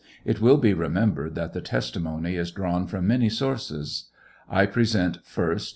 [0.25, 4.05] It will be remembered that the testimony is drawn from many sources.
[4.49, 5.69] I present, 1st.